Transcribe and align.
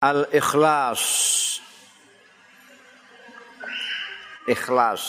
Al-ikhlas. 0.00 1.04
Ikhlas. 4.48 5.04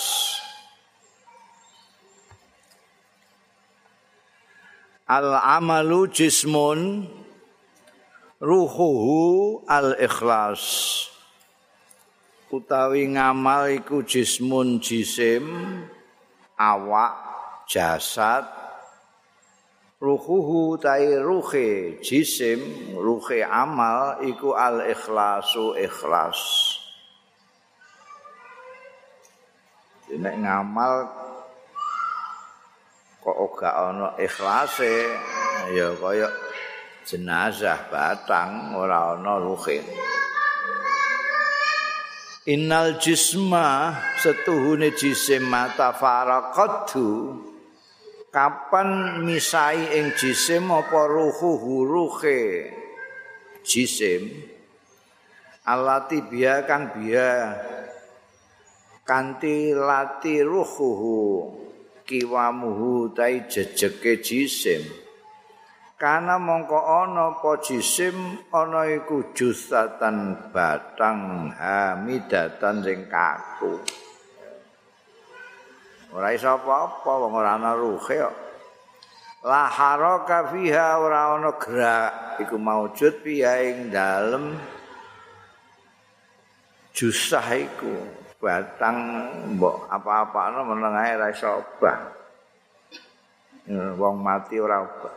Al-amalu 5.07 6.11
jismun 6.11 7.07
ruhuhu 8.43 9.63
al-ikhlas. 9.63 10.59
Utawi 12.51 13.15
ngamal 13.15 13.71
iku 13.79 14.03
jismun 14.03 14.83
jisim 14.83 15.47
awak 16.59 17.15
jasad 17.63 18.60
ruhuhu 20.01 20.81
tai 20.81 21.13
ruhe 21.21 22.01
jisim 22.01 22.57
ruhe 22.97 23.45
amal 23.45 24.17
iku 24.25 24.57
al 24.57 24.81
ikhlasu 24.89 25.77
ikhlas. 25.77 26.41
Nek 30.11 30.35
ngamal 30.41 31.05
kok 33.21 33.37
ora 33.37 33.69
ana 33.93 34.07
ikhlase? 34.17 35.05
Ya 35.77 35.93
kaya 35.93 36.27
jenazah 37.05 37.85
batang 37.93 38.73
ora 38.73 39.13
ana 39.13 39.37
ruhe. 39.37 39.85
Innal 42.49 42.97
jisma 42.97 43.93
setuhune 44.17 44.97
jisim 44.97 45.45
mata 45.45 45.93
faraqatu 45.93 47.50
kapan 48.31 49.19
misai 49.27 49.99
ing 49.99 50.15
jisim 50.15 50.71
apa 50.71 51.03
ruhu 51.05 51.59
huruhe? 51.59 52.71
Jisim. 53.61 54.31
Alati 55.67 56.23
biya 56.25 56.63
kang 56.63 56.95
biya. 56.95 57.59
Kanti 59.03 59.75
lati 59.75 60.39
ruhuhu 60.39 61.51
kiwamuhu 62.07 63.11
tai 63.11 63.45
jejeke 63.51 64.23
jisim. 64.23 64.81
Kana 65.99 66.41
mongko 66.41 66.81
ana 66.81 67.37
apa 67.37 67.61
jisim 67.61 68.15
ana 68.49 68.89
iku 68.89 69.35
jusatan 69.37 70.49
batang 70.49 71.53
hamidatan 71.53 72.81
sing 72.81 73.05
kaku 73.05 73.77
ora 76.11 76.35
iso 76.35 76.47
apa-apa 76.51 77.11
wong 77.23 77.33
ora 77.39 77.55
ana 77.55 77.71
ruhe 77.71 78.15
kok. 78.19 78.35
La 79.47 79.65
haraka 79.71 80.51
fiha 80.51 80.99
ora 80.99 81.33
ana 81.39 81.55
gerak. 81.57 82.11
Iku 82.43 82.55
maujud 82.59 83.23
piye 83.23 83.73
ing 83.73 83.89
dalem. 83.89 84.59
Jusah 86.91 87.47
iku. 87.55 87.95
Batang 88.41 88.97
mbok 89.57 89.87
apa-apane 89.89 90.59
meneng 90.65 90.93
ae 90.99 91.11
ora 91.15 91.27
iso 91.31 91.49
obah. 91.63 91.97
Wong 93.97 94.15
mati 94.19 94.59
ora 94.59 94.83
obah. 94.83 95.15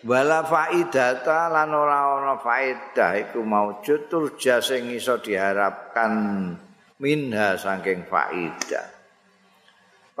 Wala 0.00 0.40
faidata 0.44 1.48
lan 1.48 1.72
ora 1.72 2.20
ana 2.20 2.36
faedah. 2.38 3.18
Iku 3.24 3.40
maujud 3.40 4.06
turja 4.06 4.60
sing 4.60 4.92
iso 4.94 5.18
diharapkan 5.18 6.12
minha 7.00 7.56
saking 7.56 8.04
faidah 8.04 8.99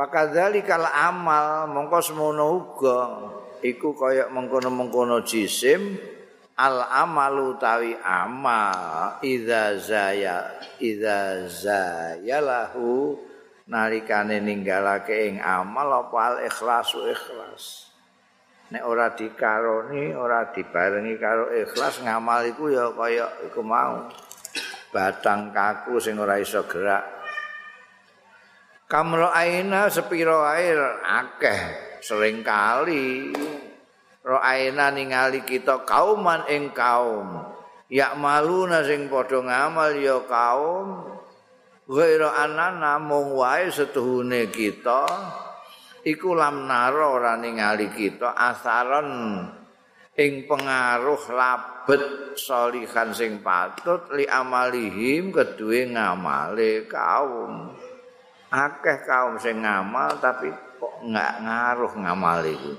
Pakadzalikal 0.00 0.88
amal 0.88 1.68
mongko 1.68 2.00
semono 2.00 2.56
uga 2.56 3.20
iku 3.60 3.92
kaya 3.92 4.32
mengkono-mengkono 4.32 5.20
jisim 5.28 6.00
al 6.56 6.88
amalu 6.88 7.60
tawi 7.60 8.00
amal 8.00 9.20
idza 9.20 9.76
zaya 9.76 10.56
idza 10.80 11.44
zayalahu 11.44 13.12
nalikane 13.68 14.40
ninggalake 14.40 15.28
ing 15.28 15.36
amal 15.36 16.08
apa 16.08 16.16
al 16.16 16.36
ikhlasu 16.48 17.04
ikhlas. 17.04 17.92
Nek 18.72 18.80
ora 18.88 19.12
dikaroni 19.12 20.16
ora 20.16 20.48
dibarengi 20.48 21.20
karo 21.20 21.52
ikhlas 21.52 22.00
ngamal 22.00 22.48
iku 22.48 22.72
ya 22.72 22.88
kaya 22.96 23.28
iku 23.52 23.60
mau. 23.60 24.08
Batang 24.96 25.52
kaku 25.52 26.00
sing 26.00 26.16
ora 26.16 26.40
iso 26.40 26.64
gerak 26.64 27.19
kamro 28.90 29.30
aina 29.30 29.86
sepiro 29.86 30.42
air 30.42 30.98
akeh 31.06 31.60
sering 32.02 32.42
kali. 32.42 33.30
Ro 34.20 34.36
aina 34.42 34.90
ningali 34.90 35.46
kita 35.46 35.86
kauman 35.86 36.44
ing 36.50 36.74
kaum. 36.74 37.46
Yak 37.86 38.18
malu 38.18 38.66
sing 38.82 39.06
padha 39.06 39.38
ngamal 39.40 39.94
ya 39.96 40.18
kaum. 40.26 41.06
Ghairu 41.90 42.28
anana 42.30 42.98
mung 42.98 43.38
wae 43.38 43.70
setuhune 43.70 44.50
kita. 44.50 45.06
Iku 46.04 46.34
lam 46.34 46.66
naro 46.66 47.18
ora 47.18 47.34
ningali 47.38 47.90
kita 47.94 48.34
asaron 48.34 49.08
ing 50.16 50.44
pengaruh 50.44 51.22
labet 51.32 52.34
solihan 52.36 53.12
sing 53.14 53.40
patut 53.40 54.08
li 54.12 54.24
amalihim 54.28 55.32
kedue 55.32 55.88
ngamale 55.92 56.88
kaum 56.88 57.72
akeh 58.50 59.06
kaum 59.06 59.38
sing 59.38 59.62
ngamal 59.62 60.18
tapi 60.18 60.50
kok 60.50 60.94
enggak 61.06 61.32
ngaruh 61.46 61.92
ngamal 61.94 62.40
itu. 62.42 62.72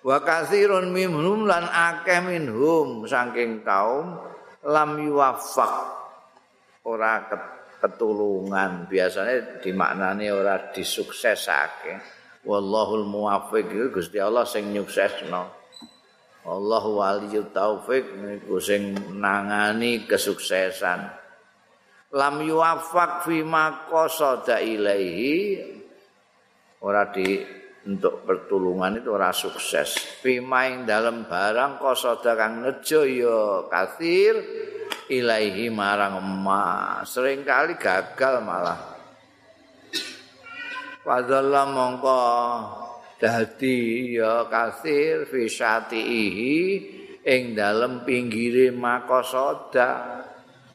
Wa 0.00 0.24
katsirun 0.24 0.96
minhum 0.96 1.44
lan 1.44 1.68
akeh 1.68 2.24
minhum 2.24 3.04
saking 3.04 3.60
kaum 3.60 4.16
lam 4.64 4.90
yuwaffaq. 4.96 5.74
Ora 6.88 7.28
ketulungan. 7.84 8.88
Biasanya 8.88 9.60
dimaknani 9.60 10.32
ora 10.32 10.72
disuksesake. 10.72 12.00
Wallahul 12.40 13.04
muwaffiq 13.04 13.92
Gusti 13.92 14.16
Allah 14.16 14.48
sing 14.48 14.72
nyuksesno. 14.72 15.60
Allahu 16.40 17.04
waliyut 17.04 17.52
taufik 17.52 18.16
niku 18.16 18.56
sing 18.56 18.96
nangani 19.20 20.08
kesuksesan 20.08 21.19
lam 22.14 22.42
yuwafaq 22.42 23.26
fi 23.26 23.42
ma 23.46 23.86
qasada 23.86 24.58
ilaihi. 24.58 25.62
Ora 26.80 27.12
di 27.12 27.38
untuk 27.80 28.24
pertolongan 28.24 29.00
itu 29.00 29.08
ora 29.12 29.30
sukses. 29.32 29.96
Fi 30.20 30.40
maing 30.40 30.84
dalam 30.84 31.28
barang 31.28 31.80
qasada 31.80 32.36
kang 32.36 32.64
nejo 32.64 33.04
ya 33.04 33.68
kathir 33.68 34.34
ilaihi 35.08 35.68
marang 35.72 36.20
emas. 36.20 37.08
Sering 37.08 37.44
kali 37.46 37.76
gagal 37.76 38.44
malah. 38.44 38.80
Padahal 41.00 41.72
mongko 41.72 42.22
dadi 43.16 44.16
ya 44.20 44.44
kathir 44.48 45.28
fi 45.28 45.48
syatihi 45.48 46.58
ing 47.24 47.52
dalem 47.56 48.04
pinggire 48.04 48.72
makasada 48.72 50.20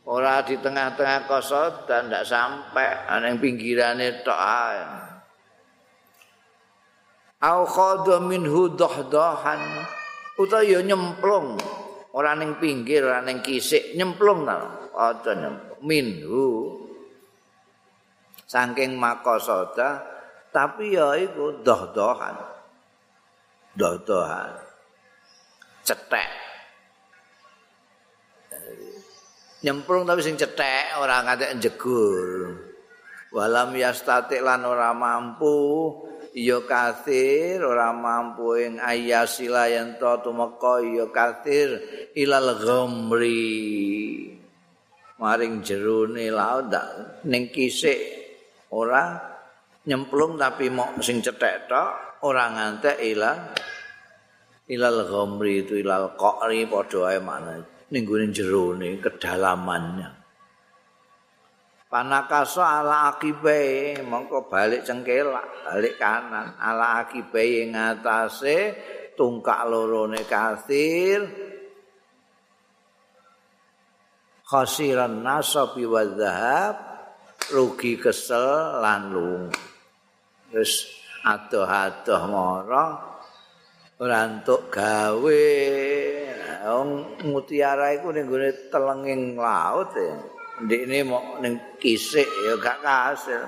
ora 0.05 0.45
di 0.45 0.55
tengah-tengah 0.61 1.25
kosot 1.25 1.89
dan 1.89 2.09
ndak 2.09 2.25
sampai 2.25 3.09
ana 3.09 3.29
ing 3.29 3.41
pinggirane 3.41 4.21
tok 4.21 4.38
ae. 4.38 4.81
Au 7.45 7.61
khadha 7.66 8.21
minhu 8.21 8.73
dahdahan 8.73 9.61
utawa 10.38 10.65
ya 10.65 10.79
nyemplung. 10.81 11.57
Ora 12.15 12.31
ning 12.33 12.55
pinggir 12.57 13.03
ora 13.03 13.19
ning 13.19 13.44
kisik 13.44 13.94
nyemplung 13.97 14.47
ta. 14.47 14.89
Aja 14.95 15.35
nyemplung. 15.35 15.81
Minhu. 15.83 16.45
Saking 18.45 18.95
makasada 18.95 20.15
tapi 20.55 20.95
ya 20.95 21.19
iku 21.19 21.59
dahdahan 21.59 22.39
dahdahan 23.75 24.55
cetek 25.83 26.44
nyemplung 29.65 30.06
tapi 30.06 30.21
sing 30.21 30.38
cetek 30.38 31.01
ora 31.01 31.25
ngatek 31.25 31.57
jegur 31.57 32.53
walam 33.33 33.73
yastatik 33.73 34.45
lan 34.45 34.62
ora 34.62 34.94
mampu 34.94 35.89
ya 36.38 36.62
kathir 36.62 37.65
ora 37.65 37.89
mampu 37.89 38.62
ing 38.62 38.77
ayasila 38.77 39.65
yen 39.65 39.97
to 39.97 40.21
tumeka 40.21 40.85
ya 40.85 41.09
kathir 41.09 41.81
ilal 42.13 42.59
ghamri. 42.62 43.57
Maring 45.15 45.63
jerone 45.63 46.27
laut 46.27 46.75
ning 47.23 47.47
kisik 47.47 47.97
ora 48.75 49.15
nyemplung 49.88 50.35
tapi 50.35 50.68
mok 50.68 51.00
sing 51.00 51.23
cetek 51.23 51.71
tok 51.71 52.19
ora 52.27 52.51
ngantek 52.51 53.00
ilal 53.00 53.39
ilal 54.68 55.07
ghamri 55.07 55.63
itu 55.63 55.79
ilal 55.79 56.19
qari 56.19 56.68
padha 56.68 57.15
ae 57.15 57.19
maknane 57.23 57.75
ning 57.91 58.03
gone 58.05 58.29
jerone 58.33 58.97
kedalamannya. 59.01 60.09
Panakaso 61.85 62.65
ala 62.65 63.13
akibe 63.13 63.95
mongko 64.03 64.49
balik 64.49 64.83
cengkelak, 64.83 65.47
balik 65.63 65.95
kanan. 66.01 66.57
Ala 66.59 67.05
akibe 67.05 67.43
ing 67.65 67.77
atase 67.77 68.75
tungkak 69.15 69.63
lorone 69.65 70.21
kasir 70.27 71.23
khasiran 74.45 75.25
nasabi 75.25 75.89
wa 75.89 76.05
dhahab 76.05 76.75
rugi 77.49 77.97
kesel 77.97 78.77
lan 78.83 79.09
lung 79.09 79.43
terus 80.51 80.85
adoh-adoh 81.25 82.23
mara 82.29 82.85
ora 83.97 84.21
gawe 84.45 85.45
wong 86.71 87.21
mutiara 87.29 87.94
iku 87.94 88.09
ning 88.09 88.25
gone 88.25 88.50
telenging 88.73 89.38
laut 89.38 89.94
ya 89.94 90.15
ndekne 90.65 90.97
mok 91.03 91.25
ning 91.44 91.53
kisik 91.77 92.25
ya 92.25 92.56
gak 92.57 92.79
kasil. 92.79 93.44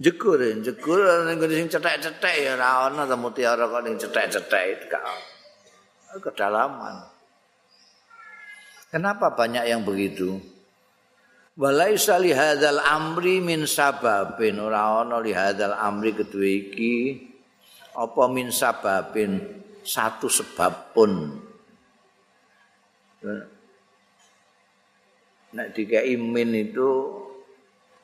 Jegur 0.00 0.40
jegur 0.60 1.00
ning 1.24 1.38
gone 1.38 1.54
sing 1.54 1.70
cetek-cetek 1.70 2.34
ya 2.42 2.58
ora 2.58 2.90
ana 2.90 3.06
mutiara 3.16 3.64
kok 3.70 3.82
ning 3.86 3.94
cetek-cetek 3.96 4.64
itu 4.76 4.84
gak 4.90 5.04
kedalaman. 6.18 7.06
Kenapa 8.90 9.30
banyak 9.30 9.70
yang 9.70 9.86
begitu? 9.86 10.42
Walaisa 11.54 12.18
li 12.18 12.34
hadzal 12.34 12.82
amri 12.82 13.38
min 13.38 13.62
sababin. 13.62 14.58
Ora 14.58 15.06
ana 15.06 15.22
li 15.22 15.30
hadzal 15.30 15.78
amri 15.78 16.10
kedue 16.18 16.50
iki. 16.66 16.94
Apa 17.94 18.26
min 18.26 18.50
sababin? 18.50 19.62
Satu 19.80 20.28
sebab 20.28 20.92
pun 20.92 21.40
nek 25.50 25.68
dikai 25.74 26.14
min 26.16 26.50
itu 26.56 26.88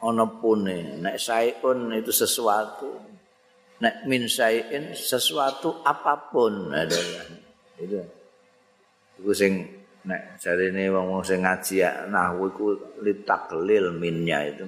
ana 0.02 0.26
pune. 0.28 1.00
Nek 1.00 1.16
saeun 1.16 1.94
itu 1.96 2.12
sesuatu. 2.12 2.90
Nek 3.80 4.08
min 4.08 4.28
saein 4.28 4.92
sesuatu 4.92 5.84
apapun. 5.84 6.72
Ada. 6.72 7.00
Itu. 7.80 8.00
Itu 9.20 9.32
sing 9.32 9.64
nek 10.06 10.38
jarine 10.40 10.92
wong 10.92 11.24
sing 11.24 11.42
ngaji 11.44 12.08
nahwu 12.12 12.52
iku 12.52 12.66
litaklil 13.00 13.96
minnya 13.96 14.44
itu. 14.44 14.66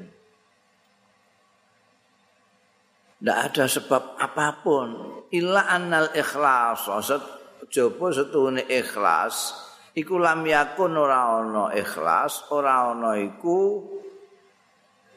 Ndak 3.18 3.38
ada 3.50 3.64
sebab 3.66 4.02
apapun. 4.16 4.88
Illa 5.34 5.66
annal 5.66 6.14
ikhlas. 6.14 6.86
Jopo 7.68 8.08
setune 8.08 8.64
ikhlas 8.64 9.67
iku 9.98 10.22
lam 10.22 10.46
yakun 10.46 10.94
ora 10.94 11.42
ana 11.42 11.74
ikhlas 11.74 12.46
ora 12.54 12.94
ana 12.94 13.18
iku 13.18 13.82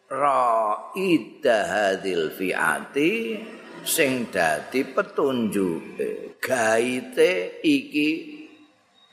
raida 0.10 1.57
hadil 1.69 2.33
fiati 2.33 3.38
sing 3.86 4.33
dadi 4.33 4.81
petunjuk 4.89 6.01
gaite 6.42 7.62
iki 7.62 8.10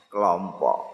kelompok 0.09 0.89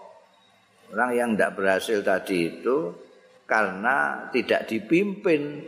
Orang 0.92 1.12
yang 1.18 1.30
tidak 1.34 1.54
berhasil 1.58 1.98
tadi 2.06 2.46
itu 2.46 2.94
karena 3.42 4.30
tidak 4.30 4.70
dipimpin 4.70 5.62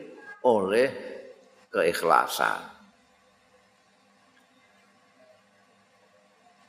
oleh 0.47 0.89
keikhlasan. 1.75 2.78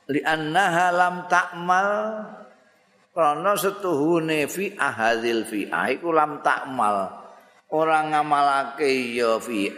Liannaha 0.09 0.89
lam 0.89 1.15
takmal 1.29 1.89
karena 3.13 3.53
setuhune 3.53 4.49
fi 4.49 4.73
ahadil 4.73 5.45
fi 5.45 5.69
iku 5.69 6.09
lam 6.09 6.41
takmal 6.41 7.13
orang 7.69 8.17
ngamalake 8.17 8.89
ya 9.13 9.37
fi 9.37 9.69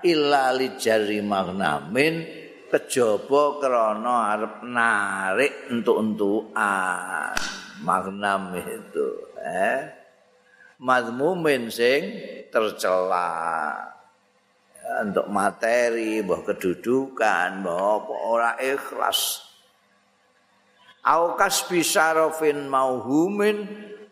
illa 0.00 0.56
li 0.56 0.80
jari 0.80 1.20
magnamin. 1.20 2.44
Kejaba 2.66 3.62
krana 3.62 4.34
arep 4.34 4.66
narik 4.66 5.70
entuk-entukan 5.70 7.30
magnam 7.86 8.58
itu 8.58 9.06
eh? 9.38 9.86
Mazmumin 10.82 11.70
sing 11.70 12.02
tercela 12.50 13.70
untuk 14.98 15.30
materi 15.30 16.26
mbah 16.26 16.42
kedudukan 16.42 17.62
mbah 17.62 18.02
ora 18.26 18.58
ikhlas 18.58 19.46
aukas 21.06 21.70
bisarofin 21.70 22.66
mauhumin 22.66 23.62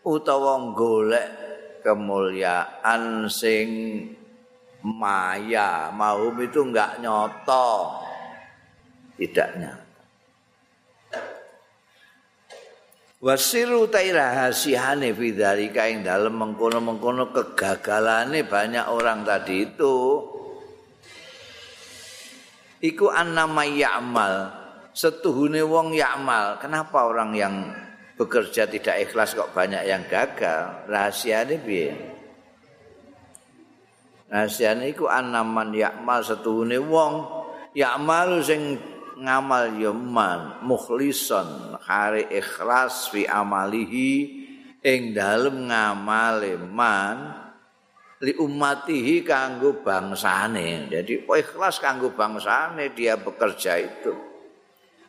utawa 0.07 0.71
golek 0.71 1.27
kemuliaan 1.83 3.27
sing 3.27 3.67
maya 4.79 5.91
mauhum 5.91 6.39
itu 6.39 6.63
enggak 6.63 7.03
nyoto 7.03 7.99
tidak 9.19 9.49
nyata 9.59 9.85
Wasiru 13.25 13.89
tai 13.89 14.13
rahasiane 14.13 15.09
fidzalika 15.09 15.89
ing 15.89 16.05
dalem 16.05 16.37
mengkono-mengkono 16.37 17.33
kegagalane 17.33 18.45
banyak 18.45 18.85
orang 18.85 19.25
tadi 19.25 19.65
itu. 19.65 20.21
Iku 22.85 23.09
annama 23.09 23.65
ya'mal. 23.65 24.64
Setuhune 24.95 25.59
wong 25.59 25.91
ya'mal. 25.91 26.55
Kenapa 26.63 27.03
orang 27.03 27.35
yang 27.35 27.67
bekerja 28.15 28.63
tidak 28.63 29.11
ikhlas 29.11 29.35
kok 29.35 29.51
banyak 29.51 29.83
yang 29.83 30.07
gagal? 30.07 30.87
Rahasiane 30.87 31.59
piye? 31.59 31.91
Rahasiane 34.31 34.95
iku 34.95 35.11
annaman 35.11 35.75
ya'mal 35.75 36.23
setuhune 36.23 36.79
wong 36.79 37.27
ya'mal 37.75 38.39
sing 38.39 38.79
ngamal 39.19 39.79
yaman 39.79 40.63
mukhlison 40.63 41.79
hari 41.83 42.27
ikhlas 42.31 43.11
fi 43.11 43.23
amalihi 43.23 44.43
ing 44.83 45.15
dalem 45.15 45.71
ngamale 45.71 46.59
man 46.59 47.31
li 48.19 48.35
ummatihi 48.35 49.23
kanggo 49.23 49.79
bangsane 49.79 50.91
jadi 50.91 51.13
ikhlas 51.23 51.79
kanggo 51.79 52.11
bangsane 52.11 52.91
dia 52.91 53.15
bekerja 53.15 53.79
itu 53.79 54.34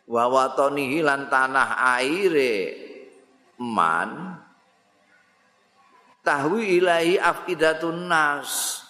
wa 0.07 0.23
watonihi 0.31 1.03
lan 1.03 1.27
tanah 1.27 1.83
aire 1.99 2.55
man 3.59 4.39
tahwi 6.23 6.79
ilahi 6.79 7.15
afidatun 7.19 8.07
nas. 8.07 8.83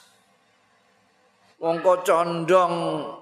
Mongko 1.58 2.06
condong 2.06 2.75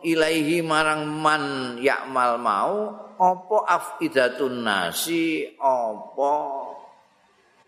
ilaihi 0.04 0.60
marang 0.60 1.08
man 1.08 1.44
yakmal 1.80 2.36
mau 2.36 2.76
apa 3.16 3.58
afidatun 3.64 4.60
nasi 4.60 5.56
apa 5.56 6.34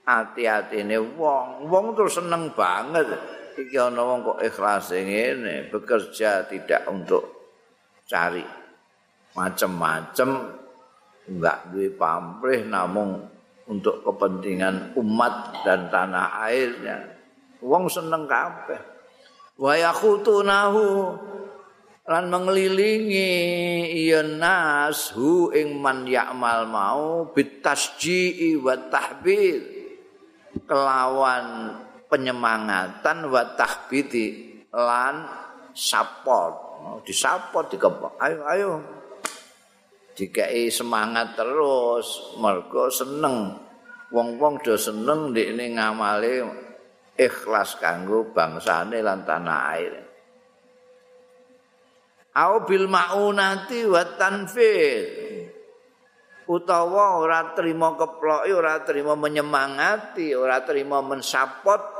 ati-atine 0.04 1.00
wong. 1.00 1.72
Wong 1.72 1.96
terus 1.96 2.20
seneng 2.20 2.52
banget. 2.52 3.08
Iki 3.56 3.80
ana 3.80 4.04
wong 4.04 4.28
kok 4.28 4.40
ikhlas 4.44 4.92
ngene 4.92 5.72
bekerja 5.72 6.52
tidak 6.52 6.84
untuk 6.92 7.24
cari 8.04 8.67
macam-macam 9.38 10.30
enggak 11.30 11.58
duwe 11.70 11.94
pamrih 11.94 12.66
namun 12.66 13.22
untuk 13.70 14.02
kepentingan 14.02 14.98
umat 14.98 15.62
dan 15.62 15.92
tanah 15.94 16.42
airnya 16.50 17.18
wong 17.62 17.86
seneng 17.90 18.26
kabeh. 18.26 18.80
Wa 19.58 19.74
yakhutunahu 19.74 21.18
lan 22.08 22.24
mengelilingi 22.32 23.34
ya 24.08 24.24
nas 24.24 25.12
hu 25.12 25.52
ing 25.52 25.82
man 25.82 26.08
ya'mal 26.08 26.70
mau 26.70 27.28
bitasji'i 27.34 28.56
wa 28.62 28.78
tahbid 28.88 29.60
kelawan 30.64 31.76
penyemangatan 32.08 33.28
wa 33.28 33.44
tahbidi 33.60 34.62
lan 34.72 35.28
support. 35.76 36.70
Oh, 36.78 37.02
disupport 37.04 37.68
dikepok 37.74 38.16
ayo 38.22 38.40
ayo 38.48 38.72
dikai 40.18 40.74
semangat 40.74 41.38
terus 41.38 42.34
mergo 42.42 42.90
seneng 42.90 43.54
wong-wong 44.10 44.58
do 44.66 44.74
seneng 44.74 45.30
ndekne 45.30 45.78
ngamale 45.78 46.42
ikhlas 47.14 47.78
kanggo 47.78 48.34
bangsane 48.34 48.98
lan 49.06 49.22
tanah 49.22 49.62
air. 49.78 49.94
Au 52.38 52.62
bil 52.66 52.86
maunati 52.86 53.82
wa 53.86 54.04
tanfil. 54.18 55.06
Utawa 56.48 57.20
ora 57.20 57.52
trima 57.52 57.98
keploki, 57.98 58.54
ora 58.56 58.80
trima 58.86 59.20
menyemangati, 59.20 60.32
ora 60.32 60.64
trima 60.64 61.04
mensapot, 61.04 61.97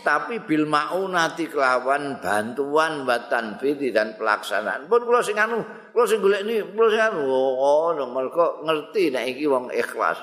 tapi 0.00 0.42
bil 0.42 0.66
maunati 0.66 1.48
kelawan 1.48 2.18
bantuan 2.18 3.04
wa 3.04 3.16
tanfil 3.28 3.76
dan 3.92 4.16
pelaksanaan. 4.16 4.88
Pun 4.90 5.04
kula 5.04 5.20
sing 5.20 5.36
anu, 5.36 5.60
kula 5.92 6.04
sing 6.08 6.18
golek 6.20 6.42
ni, 6.44 6.60
kula 6.60 6.88
sing 6.90 7.02
anu, 7.02 7.22
oh, 7.28 7.92
mergo 8.08 8.64
ngerti 8.64 9.12
nek 9.12 9.24
iki 9.30 9.44
wong 9.46 9.68
ikhlas. 9.70 10.18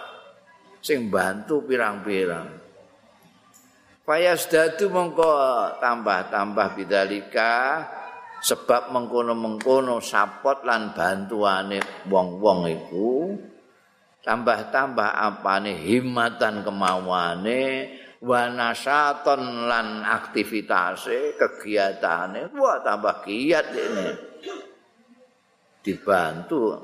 Sing 0.81 1.09
bantu 1.09 1.65
pirang-pirang. 1.65 2.47
Fayas 4.07 4.47
dadu 4.47 4.87
mongko 4.87 5.31
tambah-tambah 5.83 6.67
bidalika 6.79 7.83
sebab 8.39 8.95
mengkono-mengkono 8.95 9.99
sapot 9.99 10.63
lan 10.63 10.95
bantuane 10.95 12.07
wong-wong 12.07 12.59
iku 12.71 13.35
tambah-tambah 14.27 15.07
apane 15.07 15.75
himmatan 15.75 16.63
kemauane 16.63 17.63
wa 18.23 18.41
nasaton 18.49 19.69
lan 19.69 20.01
aktivitase 20.01 21.37
kegiatane 21.37 22.49
wah 22.57 22.81
tambah 22.81 23.21
giat 23.25 23.67
ini 23.73 24.07
dibantu. 25.87 26.75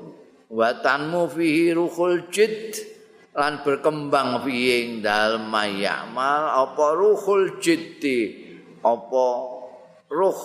Wa 0.48 0.80
tanmu 0.80 1.28
fihi 1.28 1.76
ruhul 1.76 2.32
jid 2.32 2.72
lan 3.36 3.60
berkembang 3.60 4.40
fihi 4.40 5.04
dalem 5.04 5.44
mayamal. 5.44 6.64
Apa 6.64 6.96
ruhul 6.96 7.60
jiddi? 7.60 8.48
Apa 8.80 9.26
ruh 10.08 10.40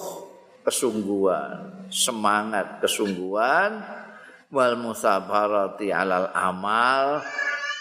kesungguhan? 0.68 1.88
Semangat 1.88 2.84
kesungguhan. 2.84 3.80
Wal 4.50 4.76
musabarati 4.82 5.94
alal 5.94 6.34
amal 6.34 7.22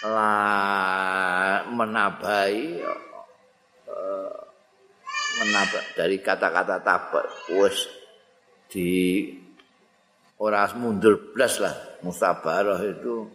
la 0.07 1.63
menabai 1.67 2.79
uh, 3.89 4.39
menabak 5.43 5.83
dari 5.95 6.23
kata-kata 6.23 6.79
tabak 6.79 7.51
wis 7.51 7.87
di 8.71 9.27
ora 10.39 10.63
mundur 10.75 11.35
blas 11.35 11.59
lah. 11.59 11.75
Musabarah 11.99 12.79
itu 12.87 13.27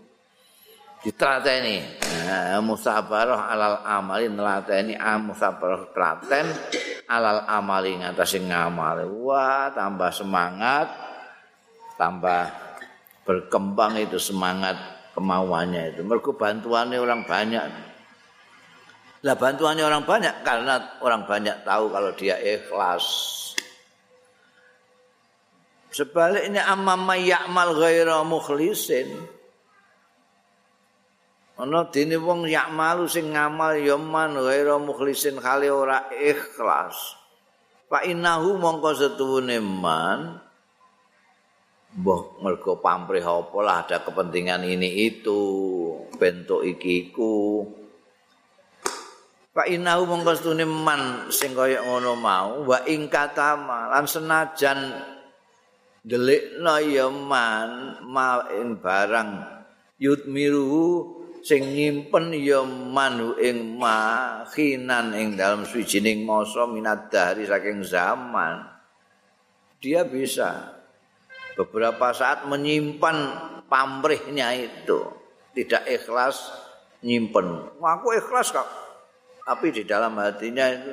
ditrateni. 1.04 1.85
Nah, 2.25 2.64
musabarah 2.64 3.52
alal 3.52 3.85
amali 3.85 4.33
nlateni 4.33 4.97
musabarah 4.97 5.92
traten 5.92 6.49
alal 7.04 7.44
amali 7.44 8.00
ngatasi 8.00 8.40
ngamal. 8.49 9.04
Wah 9.21 9.68
tambah 9.76 10.09
semangat 10.16 10.88
tambah 12.00 12.49
berkembang 13.28 14.00
itu 14.00 14.16
semangat 14.16 14.93
kemauannya 15.14 15.94
itu. 15.94 16.02
Mergo 16.04 16.35
bantuannya 16.37 16.99
orang 17.00 17.25
banyak. 17.25 17.64
Lah 19.25 19.37
bantuannya 19.40 19.87
orang 19.88 20.04
banyak 20.04 20.44
karena 20.44 21.00
orang 21.00 21.25
banyak 21.25 21.64
tahu 21.64 21.88
kalau 21.88 22.12
dia 22.12 22.37
ikhlas. 22.37 23.06
Sebaliknya 25.88 26.68
amma 26.68 27.16
ya'mal 27.16 27.73
ghaira 27.78 28.21
mukhlisin. 28.26 29.09
Ana 31.54 31.87
dene 31.88 32.18
wong 32.21 32.50
ya'malu 32.50 33.06
sing 33.06 33.30
ngamal 33.30 33.78
ya 33.78 33.94
man 33.94 34.35
ghaira 34.35 34.75
mukhlisin 34.76 35.38
kali 35.40 35.71
ora 35.73 36.11
ikhlas. 36.11 37.16
Fa 37.88 38.02
innahu 38.04 38.59
mongko 38.59 38.90
setuwune 38.92 39.62
man 39.62 40.43
mbah 41.94 42.42
mergo 42.42 42.82
pamrih 42.82 43.22
apa 43.22 43.58
lah 43.62 43.86
ada 43.86 44.02
kepentingan 44.02 44.66
ini 44.66 45.06
itu 45.06 45.40
bentuk 46.18 46.66
iki 46.66 47.10
iku. 47.10 47.62
Pak 49.54 49.70
Inahu 49.70 50.02
mongkostune 50.10 50.66
man 50.66 51.30
sing 51.30 51.54
kaya 51.54 51.78
ngono 51.86 52.18
mau 52.18 52.66
wa 52.66 52.82
ing 52.90 53.06
katama 53.06 53.86
lan 53.86 54.02
senajan 54.02 54.90
delikna 56.02 56.82
ya 56.82 57.06
man 57.06 58.02
mal 58.02 58.50
ing 58.50 58.82
barang 58.82 59.30
yutmiru 60.02 61.06
sing 61.46 61.70
nyimpen 61.70 62.34
ya 62.34 62.66
man 62.66 63.38
ing 63.38 63.78
ma 63.78 64.42
khinan 64.50 65.14
ing 65.14 65.38
dalam 65.38 65.62
suwijining 65.62 66.26
masa 66.26 66.66
minat 66.66 67.06
dari 67.06 67.46
saking 67.46 67.86
zaman. 67.86 68.74
Dia 69.78 70.02
bisa 70.02 70.74
beberapa 71.54 72.11
saat 72.14 72.46
menyimpan 72.46 73.16
pamrihnya 73.70 74.54
itu. 74.58 75.00
Tidak 75.54 75.87
ikhlas 75.87 76.50
nyimpen. 77.06 77.78
Aku 77.78 78.11
ikhlas 78.14 78.50
kok. 78.50 78.66
Tapi 79.44 79.70
di 79.70 79.82
dalam 79.87 80.18
hatinya 80.18 80.66
itu 80.66 80.92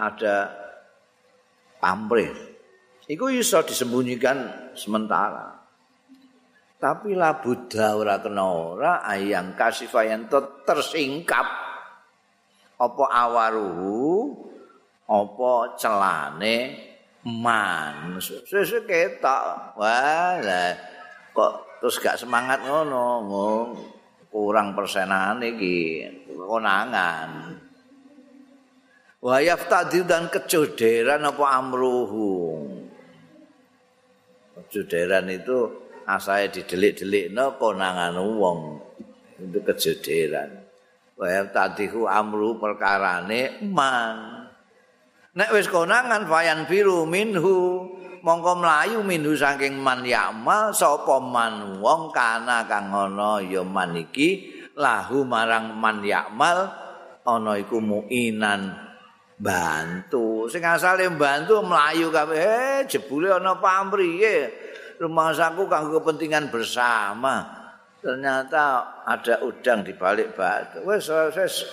ada 0.00 0.50
pamrih. 1.78 2.32
Itu 3.06 3.30
bisa 3.30 3.62
disembunyikan 3.62 4.70
sementara. 4.74 5.60
Tapi 6.80 7.12
la 7.12 7.36
buddha 7.36 7.92
ora 7.92 8.16
kena 8.24 8.46
ora 8.48 8.92
ayang 9.04 9.52
kasifayan 9.52 10.26
tersingkap. 10.64 11.46
Apa 12.80 13.04
awaruhu 13.12 14.32
apa 15.04 15.76
celane 15.76 16.89
man 17.26 18.16
sesuk 18.20 18.88
ketok 18.88 19.76
wah 19.76 20.40
kok 21.36 21.52
terus 21.80 21.96
gak 22.00 22.20
semangat 22.20 22.60
ngono? 22.60 23.72
Kurang 24.30 24.78
persenan 24.78 25.42
iki 25.42 26.06
konangan. 26.30 27.58
Wa 29.20 29.36
yaftadi 29.42 30.06
dan 30.06 30.30
kejoderan 30.30 31.26
apa 31.26 31.44
amruhu? 31.58 32.62
Kejoderan 34.54 35.26
itu 35.34 35.58
asalnya 36.06 36.62
didelik-delik 36.62 37.34
no 37.34 37.58
konangan 37.58 38.16
wong. 38.22 38.78
Itu 39.40 39.58
kejoderan 39.66 40.70
wa 41.20 41.28
yaftadihu 41.28 42.08
amruhu 42.08 42.56
perkarane 42.56 43.60
man 43.66 44.39
Nek 45.30 45.54
wis 45.54 45.70
konangan 45.70 46.26
fayan 46.26 46.66
biru 46.66 47.06
minhu. 47.06 47.86
Mongko 48.20 48.60
mlayu 48.60 49.00
minhu 49.00 49.32
saking 49.32 49.80
man 49.80 50.04
yamal 50.04 50.76
sapa 50.76 51.16
man 51.24 51.80
wong 51.80 52.12
kana 52.12 52.68
kang 52.68 52.92
ana 52.92 53.40
ya 53.40 53.64
man 53.64 53.96
iki 53.96 54.44
lahu 54.76 55.24
marang 55.24 55.72
man 55.72 56.04
yamal 56.04 56.68
ana 57.24 57.52
iku 57.56 57.80
muinan 57.80 58.76
bantu. 59.40 60.50
Sing 60.52 60.60
asale 60.60 61.08
bantu 61.16 61.64
mlayu 61.64 62.12
kabeh 62.12 62.36
eh, 62.36 62.76
jebule 62.84 63.32
ana 63.32 63.56
pamriye 63.56 64.52
rumah 65.00 65.32
saku 65.32 65.64
kanggo 65.64 66.04
kepentingan 66.04 66.52
bersama. 66.52 67.48
Ternyata 68.04 69.00
ada 69.08 69.40
udang 69.40 69.80
di 69.80 69.96
balik 69.96 70.36
batu 70.36 70.84
wis 70.84 71.08
wis 71.08 71.64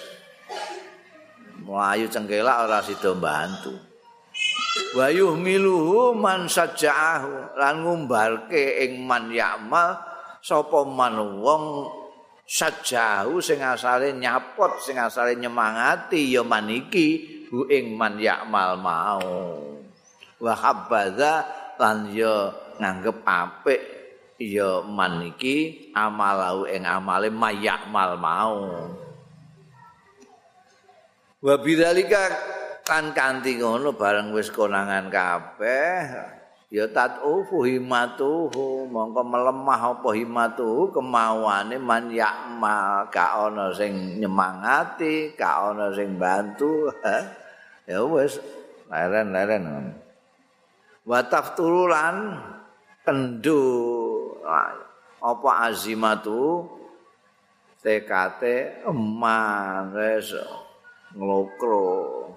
Melayu 1.68 2.08
cengkelak 2.08 2.64
ora 2.64 2.80
sida 2.80 3.12
bantu. 3.12 3.76
Wa 4.96 5.12
yuhmiluhu 5.12 6.16
man 6.16 6.48
saja'ahu 6.48 7.60
lan 7.60 7.84
ngumbarke 7.84 8.88
ing 8.88 9.04
man 9.04 9.28
ya'mal 9.28 10.00
sapa 10.40 10.88
man 10.88 11.20
wong 11.44 11.92
saja'ahu 12.48 13.44
sing 13.44 13.60
asale 13.60 14.16
nyapot 14.16 14.80
sing 14.80 14.96
asale 14.96 15.36
nyemangati 15.36 16.32
ya 16.32 16.48
maniki 16.48 17.44
hu 17.52 17.68
ing 17.68 18.00
man 18.00 18.16
ya'mal 18.16 18.80
mau. 18.80 19.60
Wa 20.40 20.54
habbaza 20.56 21.44
lan 21.76 22.16
ya 22.16 22.48
nganggep 22.80 23.28
apik 23.28 23.82
ya 24.40 24.86
maniki 24.88 25.92
amalau 25.92 26.64
ing 26.64 26.88
amale 26.88 27.28
mayakmal 27.28 28.16
mau. 28.16 28.56
Wa 31.38 31.54
bidzalika 31.62 32.34
kan 32.82 33.14
kanthi 33.14 33.62
ngono 33.62 33.94
bareng 33.94 34.34
wis 34.34 34.50
konangan 34.50 35.14
kabeh. 35.14 36.34
Ya 36.68 36.84
tatu 36.92 37.48
fuhimatuhu 37.48 38.92
mongko 38.92 39.22
melemah 39.24 39.96
apa 39.96 40.10
himatu 40.12 40.92
kemauane 40.92 41.80
man 41.80 42.12
yakmal 42.12 43.08
ka 43.08 43.48
ana 43.48 43.72
sing 43.72 44.20
nyemangati 44.20 45.32
ka 45.40 45.72
ana 45.72 45.96
sing 45.96 46.20
bantu 46.20 46.92
ya 47.88 48.04
wis 48.04 48.44
leren-leren 48.92 49.96
wa 51.08 51.24
tafturulan 51.24 52.36
kendu 53.08 53.64
apa 55.24 55.72
azimatu 55.72 56.68
tekate 57.80 58.84
eman 58.84 59.96
wis 59.96 60.36
nglokro. 61.16 62.28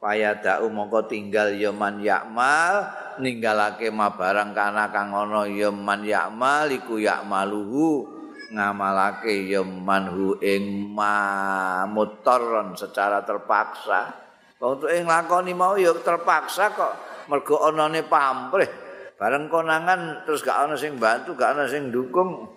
Payadau 0.00 0.72
mongko 0.72 1.04
tinggal 1.12 1.52
ya 1.60 1.68
man 1.76 2.00
yakmal 2.00 2.88
ninggalake 3.20 3.92
ma 3.92 4.08
barang 4.16 4.56
kana 4.56 4.88
kang 4.88 5.12
ana 5.12 5.44
ya 5.44 5.68
man 5.68 6.00
yakmal 6.00 6.72
iku 6.72 6.96
yakmaluhu 6.96 8.08
ngamalake 8.48 9.44
ya 9.44 9.60
manhu 9.60 10.40
ing 10.40 10.88
ma 10.88 11.84
mutarron 11.84 12.74
secara 12.80 13.20
terpaksa. 13.28 14.08
Untuk 14.56 14.88
ing 14.88 15.04
lakoni 15.04 15.52
mau 15.52 15.76
ya 15.76 15.92
terpaksa 15.92 16.72
kok 16.72 16.92
mergo 17.28 17.60
anane 17.60 18.00
pamrih. 18.00 18.72
Bareng 19.20 19.52
konangan 19.52 20.24
terus 20.24 20.40
gak 20.40 20.64
ana 20.64 20.80
sing 20.80 20.96
bantu 20.96 21.36
gak 21.36 21.52
ana 21.52 21.68
sing 21.68 21.92
dukung. 21.92 22.48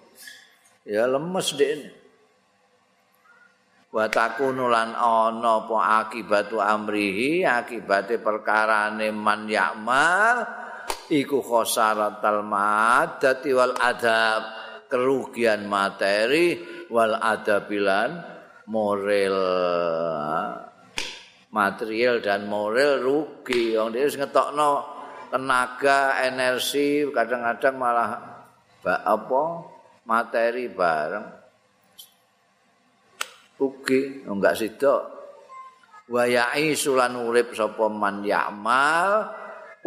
Ya 0.87 1.11
lemes 1.11 1.59
dek 1.59 2.02
wa 3.93 4.09
takunu 4.09 4.73
lan 4.73 4.97
ana 4.97 5.61
apa 5.61 5.77
akibatu 6.01 6.57
amrihi 6.57 7.45
akibate 7.45 8.17
perkarane 8.17 9.13
man 9.13 9.45
yakmal 9.45 10.41
iku 11.13 11.45
khosaratal 11.45 12.41
madati 12.41 13.53
wal 13.53 13.77
adab 13.77 14.41
kerugian 14.89 15.69
materi 15.69 16.57
wal 16.89 17.13
adabilan 17.21 18.17
moral 18.65 19.37
material 21.53 22.17
dan 22.17 22.49
moral 22.49 22.97
rugi. 22.97 23.77
Wong 23.77 23.93
dia 23.93 24.09
ngetokno 24.09 24.69
tenaga 25.29 26.17
energi 26.25 27.05
kadang-kadang 27.13 27.75
malah 27.77 28.09
apa 28.81 29.43
materi 30.09 30.65
bareng 30.65 31.42
rugi 33.63 34.27
enggak 34.27 34.59
sido 34.59 35.07
wayai 36.11 36.75
sulan 36.75 37.15
urip 37.15 37.55
sapa 37.55 37.87
man 37.87 38.27
ya'mal 38.27 39.31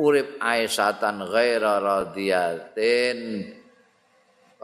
urip 0.00 0.40
aisatan 0.40 1.28
ghaira 1.28 1.76
radiyatin 1.76 3.52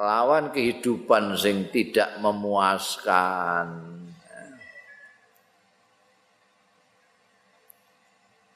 lawan 0.00 0.48
kehidupan 0.48 1.36
sing 1.36 1.68
tidak 1.68 2.16
memuaskan 2.24 3.92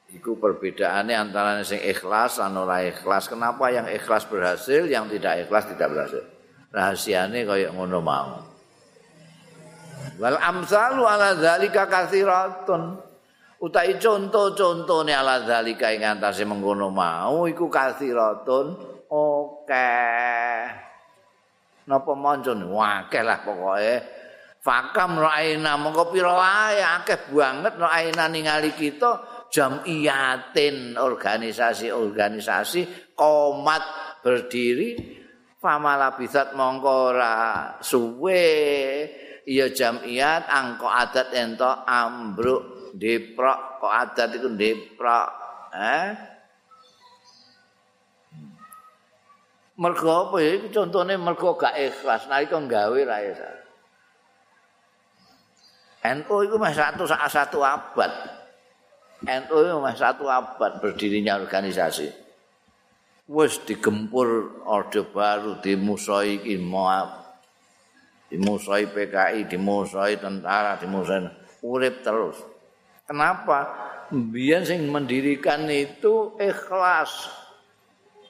Iku 0.07 0.39
perbedaannya 0.39 1.29
antara 1.29 1.61
sing 1.61 1.83
ikhlas 1.83 2.39
dan 2.41 2.57
ora 2.57 2.79
ikhlas. 2.79 3.27
Kenapa 3.27 3.69
yang 3.69 3.85
ikhlas 3.85 4.25
berhasil, 4.25 4.87
yang 4.87 5.05
tidak 5.11 5.45
ikhlas 5.45 5.67
tidak 5.69 5.93
berhasil? 5.93 6.23
Rahasiane 6.73 7.45
kaya 7.45 7.69
ngono 7.75 7.99
mau. 8.01 8.56
Wal 10.17 10.37
amsalu 10.41 11.05
ala 11.05 11.37
dzalika 11.37 11.85
katsiratun. 11.85 13.05
Utai 13.57 13.97
contoh-contohne 13.97 15.17
ala 15.17 15.41
dzalika 15.41 15.89
ing 15.93 16.05
antase 16.05 16.45
mengkono 16.45 16.93
mau 16.93 17.49
iku 17.49 17.69
katsiratun. 17.69 18.65
Oke. 19.13 19.93
Napa 21.87 22.11
mancun? 22.13 22.67
Wakeh 22.69 23.23
lah 23.23 23.39
pokoke. 23.41 23.95
Fakam 24.61 25.17
ra'ina 25.21 25.77
mongko 25.79 26.11
pira 26.11 26.33
wae 26.33 26.83
akeh 26.83 27.31
banget 27.31 27.79
ra'ina 27.79 28.27
ningali 28.27 28.75
kita 28.75 29.23
jamiyatin 29.47 30.99
organisasi-organisasi 30.99 33.15
komat 33.15 33.79
berdiri 34.19 35.15
famala 35.55 36.19
bisat 36.19 36.51
mongkora 36.51 37.79
suwe 37.79 38.43
iya 39.47 39.71
jamiyat 39.71 40.51
angko 40.51 40.91
adat 40.91 41.31
ento 41.31 41.71
ambruk 41.87 42.91
deprok 42.99 43.79
kok 43.79 43.93
adat 43.95 44.29
itu 44.35 44.51
deprok 44.51 45.29
eh? 45.71 46.35
Mergo 49.77 50.09
apa 50.09 50.41
ya 50.41 50.57
contohnya 50.73 51.21
mergo 51.21 51.53
gak 51.53 51.77
ikhlas. 51.77 52.25
Nah 52.25 52.41
itu 52.41 52.57
nggawe 52.57 52.97
lah 53.05 53.21
ya 53.21 53.33
NU 56.17 56.35
itu 56.45 56.55
masih 56.55 56.81
satu 56.81 57.03
satu 57.05 57.59
abad. 57.61 58.11
NU 59.21 59.57
masih 59.81 60.01
satu 60.01 60.25
abad 60.25 60.81
berdirinya 60.81 61.37
organisasi. 61.37 62.09
Wes 63.27 63.59
digempur 63.67 64.63
Orde 64.63 65.03
Baru, 65.03 65.59
dimusoi 65.59 66.39
Moab, 66.63 67.26
dimusoi 68.27 68.91
PKI, 68.91 69.47
dimusoi 69.47 70.19
tentara, 70.19 70.75
dimusoi 70.79 71.27
urip 71.63 72.03
terus. 72.03 72.37
Kenapa? 73.07 73.87
Biar 74.11 74.67
sing 74.67 74.87
mendirikan 74.91 75.67
itu 75.71 76.35
ikhlas. 76.39 77.31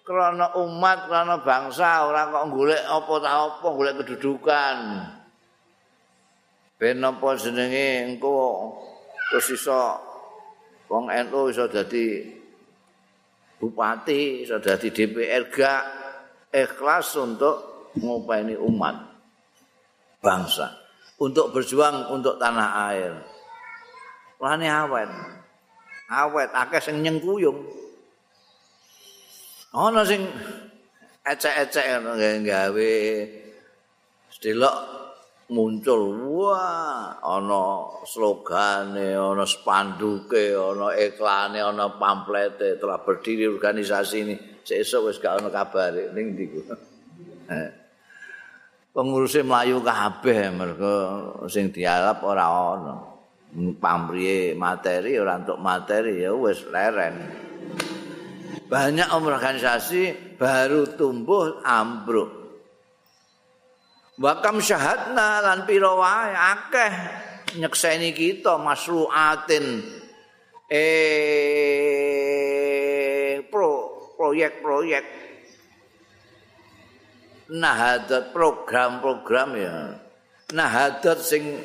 Karena 0.06 0.56
umat, 0.56 1.12
karena 1.12 1.36
bangsa, 1.44 2.08
orang 2.08 2.32
kok 2.32 2.46
golek 2.56 2.84
apa 2.88 3.14
ta 3.20 3.30
apa, 3.44 3.68
golek 3.68 3.96
kedudukan. 4.06 4.78
Ben 6.78 7.02
apa 7.04 7.28
jenenge 7.36 8.06
engko 8.06 8.72
terus 9.34 9.50
iso 9.58 9.82
Wong 10.88 11.12
NU 11.12 11.52
iso 11.52 11.68
dadi 11.68 12.24
bupati, 13.60 14.48
iso 14.48 14.56
dadi 14.64 14.88
DPR 14.88 15.52
gak 15.52 15.84
ikhlas 16.56 17.12
untuk 17.20 17.92
ngopeni 18.00 18.56
umat 18.56 19.07
bangsa 20.22 20.74
untuk 21.18 21.54
berjuang 21.54 22.14
untuk 22.14 22.38
tanah 22.38 22.70
air. 22.94 23.14
Lane 24.38 24.70
awet. 24.70 25.10
Awet 26.08 26.50
akeh 26.54 26.82
sing 26.82 27.02
nyengkuyung. 27.02 27.58
Ana 29.74 30.02
sing 30.06 30.24
ecek-ecek 31.28 31.86
gawe 32.48 32.94
sedelok 34.32 34.76
muncul 35.48 36.12
wah 36.28 37.16
ana 37.24 37.88
slogane 38.04 39.16
ana 39.16 39.48
spanduke 39.48 40.56
ana 40.56 40.92
iklane 40.96 41.60
ana 41.64 41.96
pamplete 41.96 42.76
telah 42.80 43.00
berdiri 43.00 43.48
organisasi 43.48 44.18
ini 44.28 44.36
sesuk 44.64 45.08
wis 45.12 45.20
gak 45.24 45.40
ana 45.40 45.48
kabare 45.52 46.12
ning 46.12 46.36
ndi 46.36 46.46
ku 46.52 46.60
eh. 47.48 47.70
Pengurusnya 48.98 49.46
melayu 49.46 49.86
kabeh 49.86 50.50
mergo 50.50 50.98
sing 51.46 51.70
dialap 51.70 52.26
ora 52.26 52.50
ana 52.50 52.98
pamriye 53.78 54.58
materi 54.58 55.22
ora 55.22 55.38
untuk 55.38 55.62
materi 55.62 56.26
ya 56.26 56.34
wis 56.34 56.66
leren. 56.66 57.46
Banyak 58.66 59.14
organisasi 59.14 60.34
baru 60.42 60.98
tumbuh 60.98 61.62
ambruk. 61.62 62.34
Wakam 64.18 64.58
syahadna 64.66 65.46
lan 65.46 65.70
pira 65.70 65.94
wae 65.94 66.34
akeh 66.34 66.90
nyekseni 67.62 68.18
kita 68.18 68.58
masruatin. 68.58 69.86
Eh 70.68 71.86
pro 73.48 73.94
proyek-proyek 74.18 75.27
nahadat 77.52 78.36
program-program 78.36 79.50
ya 79.56 79.76
nahadat 80.52 81.20
sing 81.24 81.60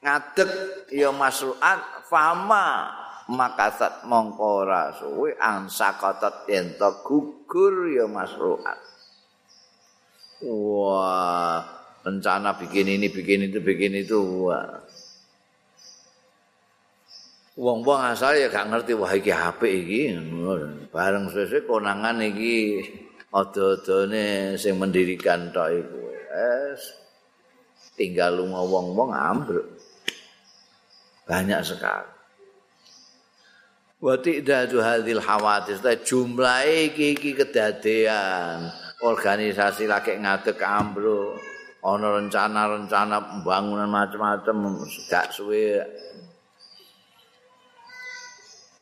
ngadeg 0.00 0.50
ya 0.92 1.12
masruat 1.12 2.08
fama 2.08 2.88
makasat 3.30 4.04
mongko 4.08 4.64
ora 4.64 4.90
suwe 4.96 5.36
ansakatat 5.36 6.48
yen 6.48 6.74
gugur 7.04 7.88
ya 7.92 8.08
masruat 8.08 8.80
wah 10.44 11.80
rencana 12.04 12.56
bikin 12.56 12.88
ini, 12.88 13.12
bikin 13.12 13.48
itu, 13.48 13.58
bikin 13.60 13.92
itu. 14.00 14.48
Wong-wong 17.60 18.00
asal 18.00 18.40
ya 18.40 18.48
gak 18.48 18.72
ngerti 18.72 18.96
wah 18.96 19.12
iki 19.12 19.28
HP 19.28 19.60
iki. 19.84 20.00
Bareng 20.88 21.28
sesuk 21.28 21.68
konangan 21.68 22.24
iki 22.24 22.80
ada-adane 23.30 24.58
sing 24.58 24.78
mendirikan 24.78 25.54
tok 25.54 25.70
iku. 25.70 26.02
Es 26.30 26.82
tinggal 27.94 28.38
lunga 28.38 28.62
wong-wong 28.62 29.10
ambruk. 29.14 29.66
Banyak 31.26 31.60
sekali. 31.62 32.10
Wa 34.00 34.16
tidadu 34.16 34.80
hadhil 34.80 35.20
hawadis 35.20 35.84
jumlah 36.02 36.64
iki 36.66 37.14
iki 37.14 37.36
kedadean 37.36 38.72
organisasi 39.04 39.84
lagi 39.84 40.16
ngadeg 40.16 40.56
ambruk. 40.60 41.36
ana 41.80 42.20
rencana-rencana 42.20 43.16
pembangunan 43.24 43.88
macam-macam 43.88 44.84
gak 45.08 45.32
suwe 45.32 45.80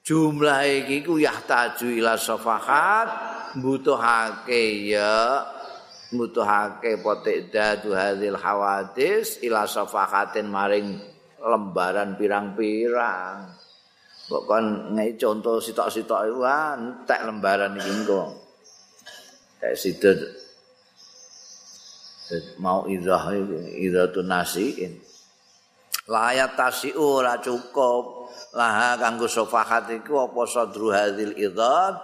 jumlah 0.03 0.67
iki 0.67 1.07
ku 1.07 1.23
yahtaju 1.23 1.87
ila 1.95 2.19
safahat 2.19 3.38
butuhake 3.57 4.93
ya. 4.93 5.45
Butuhake 6.09 7.01
potik 7.05 7.53
dadu 7.53 7.93
hadil 7.93 8.37
hawadis 8.37 9.45
ila 9.45 9.69
safahatin 9.69 10.49
maring 10.49 10.97
lembaran 11.41 12.17
pirang-pirang. 12.17 13.53
Kok 14.29 14.43
kon 14.45 14.93
ngai 14.93 15.17
contoh 15.17 15.57
sitok-sitok 15.57 16.21
itu 16.29 16.39
kan 16.45 16.79
tek 17.09 17.25
lembaran 17.25 17.77
iki 17.81 18.05
kok 18.05 18.29
tek 19.57 19.73
sitok 19.73 20.17
mau 22.61 22.85
idah 22.85 23.25
itu 23.77 24.21
nasiin. 24.21 24.93
Layat 26.09 26.57
tasi 26.57 26.93
ora 26.97 27.37
cukup. 27.41 28.33
Lah 28.57 28.97
kanggo 28.97 29.29
sofahat 29.29 29.93
iku 29.93 30.25
apa 30.25 30.41
sadru 30.49 30.89
hadil 30.89 31.37
idzat 31.37 31.97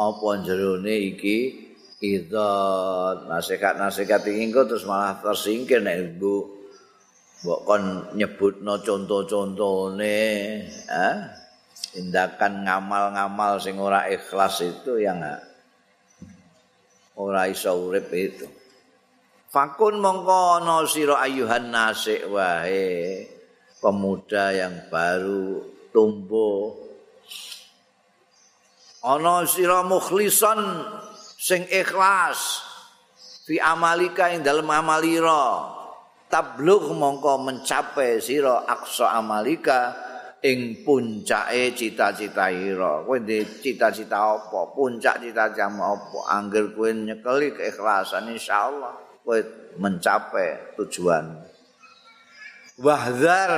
apa 0.00 0.28
jerone 0.40 0.94
iki? 1.12 1.68
Idzat 2.00 3.28
nasihat-nasihat 3.28 4.24
iki 4.24 4.48
terus 4.48 4.88
malah 4.88 5.20
tersingkir 5.20 5.84
nek 5.84 6.16
ibu. 6.16 6.56
Mbok 7.44 7.60
kon 7.64 7.82
nyebutno 8.16 8.80
contoh-contone 8.80 10.16
eh? 10.88 11.16
Tindakan 11.90 12.64
ngamal-ngamal 12.64 13.60
sing 13.60 13.76
ora 13.80 14.08
ikhlas 14.08 14.64
itu 14.64 15.00
yang 15.00 15.20
ora 17.16 17.48
iso 17.48 17.72
urip 17.76 18.08
itu. 18.12 18.48
Fakun 19.50 19.98
mongko 19.98 20.62
ana 20.62 20.86
sira 20.86 21.20
ayuhan 21.26 21.74
nasik 21.74 22.28
wae 22.30 23.26
pemuda 23.82 24.54
yang 24.54 24.86
baru 24.86 25.64
tumbuh 25.90 26.70
ana 29.04 29.44
sira 29.48 29.80
mukhlison 29.84 30.60
sing 31.40 31.64
ikhlas. 31.68 32.68
Fi 33.48 33.58
amalika 33.58 34.30
ing 34.30 34.46
dalem 34.46 34.70
amalira 34.70 35.66
tablugh 36.30 36.94
mongko 36.94 37.42
mencapai 37.42 38.22
sira 38.22 38.62
aksa 38.68 39.10
amalika 39.18 39.96
ing 40.40 40.86
puncake 40.86 41.74
cita-cita 41.76 42.48
ira. 42.52 43.04
Kowe 43.04 43.18
cita-cita 43.60 44.16
apa? 44.16 44.72
Puncak 44.72 45.20
cita-citamu 45.20 45.82
apa? 45.82 46.18
Angger 46.32 46.72
kowe 46.72 46.88
nyekeli 46.88 47.52
keikhlasan 47.56 48.32
insyaallah 48.32 49.24
kowe 49.24 49.38
mencapai 49.76 50.76
tujuan. 50.80 51.44
Wahdar 52.80 53.52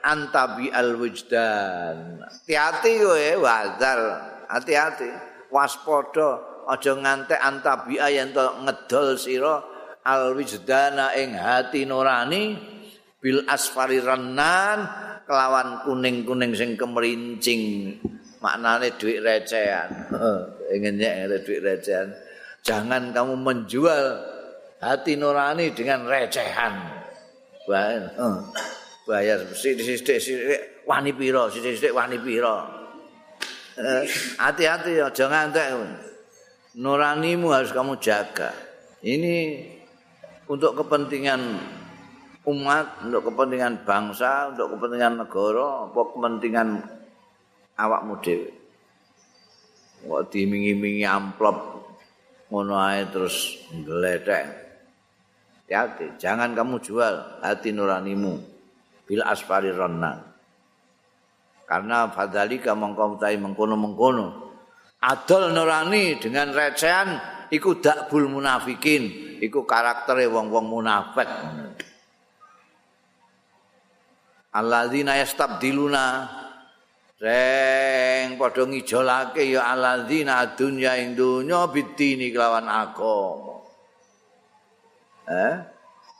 antabi 0.00 0.72
al 0.72 0.96
wujdan. 0.96 2.24
Hati-hati 2.24 2.92
kowe 3.04 3.28
wahdar, 3.44 4.00
hati-hati. 4.48 5.10
Waspada 5.52 6.54
aja 6.66 6.92
ngantek 6.96 7.40
antabi 7.40 8.00
yen 8.00 8.32
to 8.34 8.42
ngedol 8.64 9.14
sira 9.20 9.60
al 10.04 10.34
wujdana 10.34 11.14
ing 11.16 11.36
hati 11.36 11.84
nurani 11.84 12.56
bil 13.20 13.44
asfari 13.48 14.00
renan 14.00 14.84
kelawan 15.24 15.80
kuning-kuning 15.88 16.52
sing 16.52 16.76
kemerincing 16.76 17.96
maknane 18.44 18.92
duit 19.00 19.24
recehan. 19.24 20.12
Ingin 20.74 21.00
nyek 21.00 21.48
duit 21.48 21.64
recehan. 21.64 22.12
Jangan 22.60 23.12
kamu 23.16 23.40
menjual 23.40 24.04
hati 24.84 25.16
nurani 25.16 25.72
dengan 25.72 26.04
recehan. 26.04 27.00
Bayar, 27.64 28.12
uh, 28.20 28.44
bayar. 29.08 29.40
Sithik-sithik 29.56 30.84
wani 30.84 31.16
pira, 31.16 31.48
sithik-sithik 31.48 31.96
wani 31.96 32.20
pira. 32.20 32.83
Hati-hati 34.38 35.02
ya, 35.02 35.10
jangan 35.10 35.50
ngantek. 35.50 35.68
Nuranimu 36.78 37.54
harus 37.54 37.70
kamu 37.70 37.98
jaga. 38.02 38.50
Ini 39.02 39.62
untuk 40.50 40.78
kepentingan 40.78 41.40
umat, 42.44 43.06
untuk 43.06 43.30
kepentingan 43.30 43.86
bangsa, 43.86 44.50
untuk 44.54 44.74
kepentingan 44.74 45.22
negara, 45.22 45.90
apa 45.90 46.00
kepentingan 46.14 46.68
awakmu 47.78 48.14
dhewe. 48.22 48.50
Kok 50.04 50.22
dimingi-mingi 50.28 51.06
amplop 51.06 51.80
ngono 52.52 52.74
ae 52.76 53.06
terus 53.08 53.64
ngledek. 53.72 54.46
Hati-hati, 55.64 56.20
jangan 56.20 56.52
kamu 56.52 56.76
jual 56.84 57.40
hati 57.40 57.72
nuranimu 57.72 58.36
bila 59.08 59.32
asfari 59.32 59.72
ronna. 59.72 60.33
Karena 61.64 62.12
fadhalika 62.12 62.76
mongko 62.76 63.16
utahi 63.16 63.40
mengkono-mengkono. 63.40 64.26
Adol 65.04 65.52
nurani 65.52 66.16
dengan 66.16 66.52
recehan 66.52 67.08
iku 67.52 67.80
dakbul 67.80 68.28
munafikin, 68.28 69.36
iku 69.40 69.68
karaktere 69.68 70.28
wong-wong 70.28 70.64
munafik. 70.64 71.28
Alladzina 74.54 75.18
yastabdiluna 75.18 76.04
Reng 77.14 78.36
padha 78.36 78.66
ngijolake 78.68 79.48
ya 79.48 79.70
alladzina 79.70 80.44
dunya 80.58 80.98
ing 80.98 81.16
donya 81.16 81.70
bidini 81.72 82.28
kelawan 82.34 82.68
agama. 82.68 83.64
eh 85.24 85.56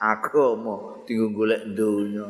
agama 0.00 1.04
tinggu 1.04 1.28
golek 1.36 1.76
dunya 1.76 2.24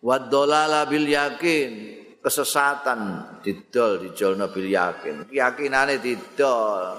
wa 0.00 0.16
dolala 0.16 0.88
bil 0.88 1.04
yakin 1.04 2.00
kesesatan 2.22 3.00
didol 3.42 3.98
dijolno 3.98 4.48
bil 4.54 4.70
yakin. 4.70 5.26
Keyakinane 5.26 5.98
didol. 5.98 6.96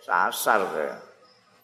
Sasar 0.00 0.60
kaya 0.72 0.96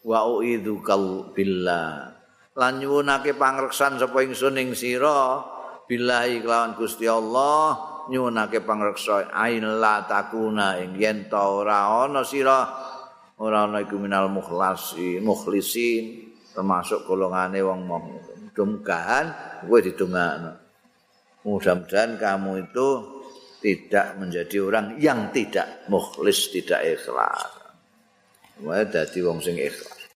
wa 0.07 0.29
uidzu 0.29 0.85
kal 0.85 1.35
billah. 1.35 2.15
Lan 2.57 2.79
nyuwunake 2.79 3.35
pangreksan 3.35 3.99
sapa 3.99 4.23
ingsun 4.23 4.61
ing 4.61 4.71
sira 4.79 5.43
billahi 5.89 6.41
kelawan 6.41 6.79
Gusti 6.79 7.11
Allah 7.11 7.75
nyuwunake 8.07 8.62
pangreksa 8.62 9.35
ain 9.35 9.67
la 9.83 10.07
takuna 10.07 10.79
ing 10.79 10.95
yen 10.95 11.27
ta 11.27 11.49
ora 11.49 12.07
ana 12.07 12.23
sira. 12.23 12.61
Ora 13.37 13.69
ana 13.69 13.85
iku 13.85 14.01
minal 14.01 14.33
mukhlasin 14.33 15.21
mukhlisin 15.21 16.33
termasuk 16.57 17.05
golongane 17.05 17.61
wong 17.61 17.85
mong 17.85 18.05
mudah-mudahan 18.49 19.27
kowe 19.69 19.77
didongakno 19.77 20.65
mudah-mudahan 21.46 22.18
kamu 22.18 22.66
itu 22.66 22.88
tidak 23.62 24.18
menjadi 24.18 24.56
orang 24.61 24.87
yang 24.98 25.30
tidak 25.30 25.87
mukhlis 25.87 26.50
tidak 26.50 26.82
ikhlas. 26.82 27.40
Wae 28.61 28.85
dadi 28.88 29.22
wong 29.22 29.38
sing 29.40 29.56
ikhlas 29.56 29.95